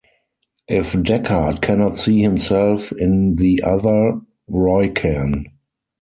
If 0.67 0.93
Deckard 0.93 1.61
cannot 1.61 1.95
see 1.95 2.23
himself 2.23 2.91
in 2.91 3.35
the 3.35 3.61
other, 3.63 4.19
Roy 4.47 4.89
can. 4.89 5.45